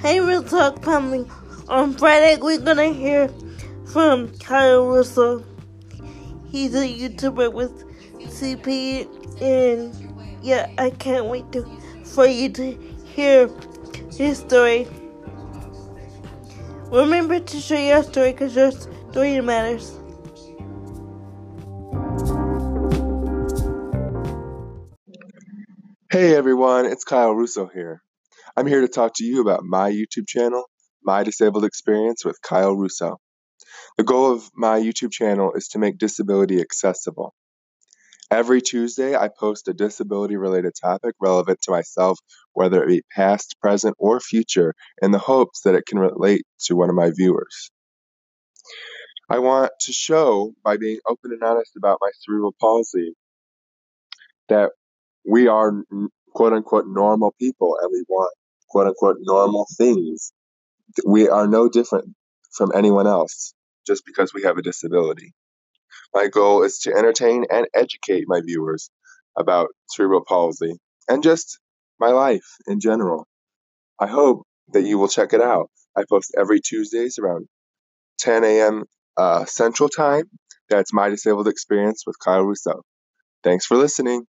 Hey, 0.00 0.20
Real 0.20 0.44
Talk 0.44 0.84
family. 0.84 1.26
On 1.68 1.92
Friday, 1.92 2.36
we're 2.40 2.60
gonna 2.60 2.92
hear 2.92 3.28
from 3.92 4.28
Kyle 4.38 4.86
Russo. 4.86 5.42
He's 6.52 6.72
a 6.76 6.86
YouTuber 6.86 7.52
with 7.52 7.84
CP, 8.30 9.08
and 9.42 9.92
yeah, 10.40 10.70
I 10.78 10.90
can't 10.90 11.26
wait 11.26 11.50
to 11.50 11.66
for 12.04 12.26
you 12.26 12.48
to 12.50 12.78
hear 13.06 13.50
his 14.16 14.38
story. 14.38 14.86
Remember 16.92 17.40
to 17.40 17.56
share 17.58 17.96
your 17.96 18.04
story 18.04 18.30
because 18.30 18.54
your 18.54 18.70
story 18.70 19.40
matters. 19.40 19.98
Hey 26.08 26.36
everyone, 26.36 26.86
it's 26.86 27.02
Kyle 27.02 27.32
Russo 27.34 27.66
here. 27.66 28.00
I'm 28.56 28.66
here 28.66 28.80
to 28.80 28.88
talk 28.88 29.12
to 29.16 29.24
you 29.24 29.40
about 29.40 29.64
my 29.64 29.90
YouTube 29.90 30.26
channel, 30.26 30.64
My 31.02 31.22
Disabled 31.22 31.64
Experience 31.64 32.24
with 32.24 32.40
Kyle 32.40 32.74
Russo. 32.74 33.18
The 33.96 34.04
goal 34.04 34.32
of 34.32 34.48
my 34.54 34.80
YouTube 34.80 35.12
channel 35.12 35.52
is 35.54 35.68
to 35.68 35.78
make 35.78 35.98
disability 35.98 36.60
accessible. 36.60 37.34
Every 38.30 38.60
Tuesday, 38.60 39.16
I 39.16 39.28
post 39.28 39.68
a 39.68 39.74
disability 39.74 40.36
related 40.36 40.72
topic 40.80 41.14
relevant 41.20 41.60
to 41.62 41.70
myself, 41.70 42.18
whether 42.52 42.82
it 42.82 42.88
be 42.88 43.02
past, 43.14 43.56
present, 43.60 43.96
or 43.98 44.20
future, 44.20 44.74
in 45.02 45.10
the 45.10 45.18
hopes 45.18 45.62
that 45.62 45.74
it 45.74 45.86
can 45.86 45.98
relate 45.98 46.42
to 46.64 46.76
one 46.76 46.90
of 46.90 46.96
my 46.96 47.10
viewers. 47.14 47.70
I 49.30 49.40
want 49.40 49.72
to 49.82 49.92
show, 49.92 50.52
by 50.64 50.76
being 50.78 50.98
open 51.06 51.32
and 51.32 51.42
honest 51.42 51.72
about 51.76 51.98
my 52.00 52.10
cerebral 52.20 52.54
palsy, 52.60 53.12
that 54.48 54.70
we 55.26 55.48
are 55.48 55.72
quote 56.34 56.52
unquote 56.52 56.86
normal 56.86 57.34
people 57.38 57.76
and 57.80 57.90
we 57.92 58.04
want 58.08 58.32
quote 58.68 58.88
unquote 58.88 59.18
normal 59.20 59.66
things. 59.76 60.32
We 61.06 61.28
are 61.28 61.46
no 61.46 61.68
different 61.68 62.14
from 62.52 62.72
anyone 62.74 63.06
else 63.06 63.54
just 63.86 64.04
because 64.06 64.34
we 64.34 64.42
have 64.42 64.58
a 64.58 64.62
disability. 64.62 65.32
My 66.14 66.28
goal 66.28 66.62
is 66.64 66.78
to 66.80 66.94
entertain 66.94 67.44
and 67.50 67.66
educate 67.74 68.24
my 68.26 68.40
viewers 68.44 68.90
about 69.36 69.68
cerebral 69.90 70.24
palsy 70.26 70.74
and 71.08 71.22
just 71.22 71.58
my 72.00 72.08
life 72.08 72.46
in 72.66 72.80
general. 72.80 73.26
I 74.00 74.06
hope 74.06 74.42
that 74.72 74.82
you 74.84 74.98
will 74.98 75.08
check 75.08 75.32
it 75.32 75.40
out. 75.40 75.70
I 75.96 76.04
post 76.08 76.34
every 76.38 76.60
Tuesdays 76.60 77.18
around 77.18 77.48
10 78.18 78.44
a.m. 78.44 78.84
Uh, 79.16 79.44
Central 79.44 79.88
Time. 79.88 80.24
That's 80.68 80.92
my 80.92 81.08
disabled 81.08 81.48
experience 81.48 82.04
with 82.06 82.16
Kyle 82.18 82.42
Russo. 82.42 82.82
Thanks 83.44 83.66
for 83.66 83.76
listening. 83.76 84.24